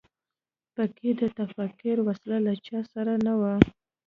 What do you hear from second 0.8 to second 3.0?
کې د تکفیر وسله له چا